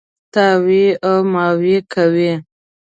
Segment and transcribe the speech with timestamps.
[0.33, 2.31] تاوې او ماوې کوي.